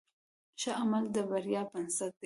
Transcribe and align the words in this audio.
ښه 0.61 0.71
عمل 0.81 1.03
د 1.15 1.17
بریا 1.29 1.61
بنسټ 1.71 2.11
دی. 2.13 2.19